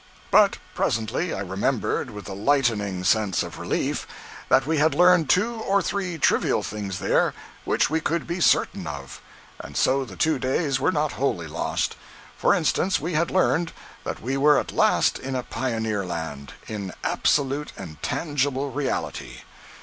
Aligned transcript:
But 0.31 0.57
presently 0.73 1.31
I 1.31 1.41
remembered 1.41 2.09
with 2.09 2.27
a 2.27 2.33
lightening 2.33 3.03
sense 3.03 3.43
of 3.43 3.59
relief 3.59 4.07
that 4.49 4.65
we 4.65 4.79
had 4.79 4.95
learned 4.95 5.29
two 5.29 5.57
or 5.61 5.79
three 5.79 6.17
trivial 6.17 6.63
things 6.63 6.97
there 6.97 7.35
which 7.65 7.91
we 7.91 8.01
could 8.01 8.25
be 8.25 8.39
certain 8.41 8.87
of; 8.87 9.21
and 9.59 9.77
so 9.77 10.03
the 10.03 10.15
two 10.15 10.39
days 10.39 10.79
were 10.79 10.91
not 10.91 11.11
wholly 11.11 11.45
lost. 11.45 11.97
For 12.35 12.55
instance, 12.55 12.99
we 12.99 13.13
had 13.13 13.29
learned 13.29 13.73
that 14.03 14.23
we 14.23 14.37
were 14.37 14.57
at 14.59 14.71
last 14.71 15.19
in 15.19 15.35
a 15.35 15.43
pioneer 15.43 16.03
land, 16.03 16.53
in 16.67 16.93
absolute 17.03 17.71
and 17.77 18.01
tangible 18.01 18.71
reality. 18.71 19.41